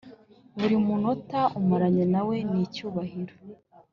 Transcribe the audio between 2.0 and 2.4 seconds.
nawe